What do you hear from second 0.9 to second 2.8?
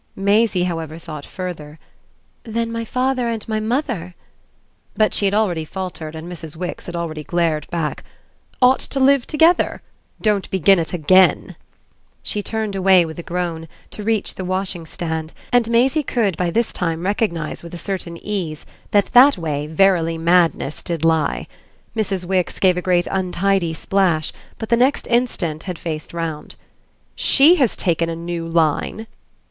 thought further. "Then